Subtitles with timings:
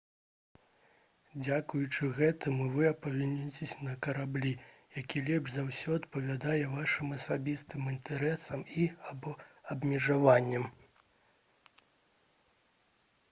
[1.41, 4.53] дзякуючы гэтаму вы апыняцеся на караблі
[5.01, 9.35] які лепш за ўсё адпавядае вашым асабістым інтарэсам і або
[9.75, 10.65] абмежаванням